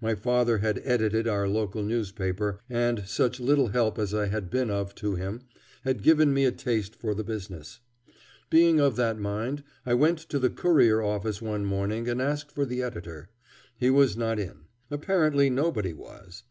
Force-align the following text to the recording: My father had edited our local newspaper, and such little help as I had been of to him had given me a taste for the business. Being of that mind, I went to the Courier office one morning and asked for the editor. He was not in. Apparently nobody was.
My 0.00 0.14
father 0.14 0.58
had 0.58 0.80
edited 0.84 1.26
our 1.26 1.48
local 1.48 1.82
newspaper, 1.82 2.60
and 2.70 3.08
such 3.08 3.40
little 3.40 3.66
help 3.70 3.98
as 3.98 4.14
I 4.14 4.26
had 4.26 4.48
been 4.48 4.70
of 4.70 4.94
to 4.94 5.16
him 5.16 5.40
had 5.82 6.04
given 6.04 6.32
me 6.32 6.44
a 6.44 6.52
taste 6.52 6.94
for 6.94 7.12
the 7.12 7.24
business. 7.24 7.80
Being 8.50 8.78
of 8.78 8.94
that 8.94 9.18
mind, 9.18 9.64
I 9.84 9.94
went 9.94 10.20
to 10.28 10.38
the 10.38 10.48
Courier 10.48 11.02
office 11.02 11.42
one 11.42 11.64
morning 11.64 12.08
and 12.08 12.22
asked 12.22 12.52
for 12.52 12.64
the 12.64 12.84
editor. 12.84 13.30
He 13.78 13.90
was 13.90 14.16
not 14.16 14.38
in. 14.38 14.66
Apparently 14.92 15.50
nobody 15.50 15.92
was. 15.92 16.44